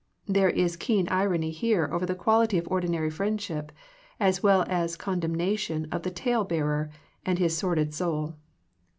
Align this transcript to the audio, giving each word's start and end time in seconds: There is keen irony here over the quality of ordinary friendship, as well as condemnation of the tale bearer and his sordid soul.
There 0.27 0.49
is 0.49 0.77
keen 0.77 1.07
irony 1.09 1.51
here 1.51 1.87
over 1.91 2.07
the 2.07 2.15
quality 2.15 2.57
of 2.57 2.67
ordinary 2.71 3.11
friendship, 3.11 3.71
as 4.19 4.41
well 4.41 4.65
as 4.67 4.97
condemnation 4.97 5.87
of 5.91 6.01
the 6.01 6.09
tale 6.09 6.43
bearer 6.43 6.89
and 7.23 7.37
his 7.37 7.55
sordid 7.55 7.93
soul. 7.93 8.35